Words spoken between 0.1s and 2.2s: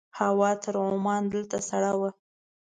هوا تر عمان دلته سړه وه.